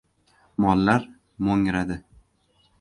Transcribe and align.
Mollar 0.65 1.05
mo‘ngradi. 1.49 2.01